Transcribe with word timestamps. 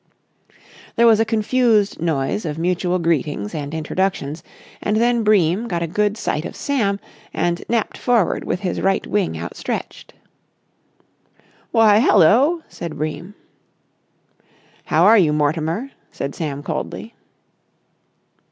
There 0.95 1.05
was 1.05 1.19
a 1.19 1.25
confused 1.25 2.01
noise 2.01 2.43
of 2.43 2.57
mutual 2.57 2.97
greetings 2.97 3.53
and 3.53 3.71
introductions, 3.71 4.41
and 4.81 4.97
then 4.97 5.21
Bream 5.23 5.67
got 5.67 5.83
a 5.83 5.87
good 5.87 6.17
sight 6.17 6.43
of 6.43 6.55
Sam 6.55 6.99
and 7.35 7.63
napped 7.69 7.99
forward 7.99 8.43
with 8.43 8.61
his 8.61 8.81
right 8.81 9.05
wing 9.05 9.37
outstretched. 9.37 10.15
"Why, 11.69 11.99
hello!" 11.99 12.63
said 12.67 12.97
Bream. 12.97 13.35
"How 14.85 15.03
are 15.03 15.19
you, 15.19 15.31
Mortimer?" 15.33 15.91
said 16.11 16.33
Sam 16.33 16.63
coldly. 16.63 17.13